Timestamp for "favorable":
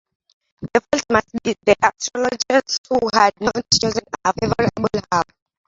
4.33-4.99